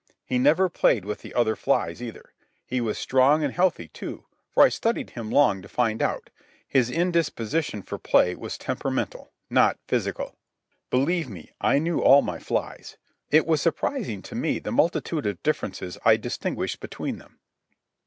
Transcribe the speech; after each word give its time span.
He 0.25 0.39
never 0.39 0.67
played 0.67 1.05
with 1.05 1.19
the 1.21 1.31
other 1.35 1.55
flies 1.55 2.01
either. 2.01 2.33
He 2.65 2.81
was 2.81 2.97
strong 2.97 3.43
and 3.43 3.53
healthy, 3.53 3.87
too; 3.87 4.25
for 4.49 4.63
I 4.63 4.69
studied 4.69 5.11
him 5.11 5.29
long 5.29 5.61
to 5.61 5.67
find 5.69 6.01
out. 6.01 6.31
His 6.67 6.89
indisposition 6.89 7.83
for 7.83 7.99
play 7.99 8.33
was 8.33 8.57
temperamental, 8.57 9.31
not 9.47 9.77
physical. 9.87 10.35
Believe 10.89 11.29
me, 11.29 11.51
I 11.61 11.77
knew 11.77 12.01
all 12.01 12.23
my 12.23 12.39
flies. 12.39 12.97
It 13.29 13.45
was 13.45 13.61
surprising 13.61 14.23
to 14.23 14.33
me 14.33 14.57
the 14.57 14.71
multitude 14.71 15.27
of 15.27 15.43
differences 15.43 15.99
I 16.03 16.17
distinguished 16.17 16.79
between 16.79 17.19
them. 17.19 17.39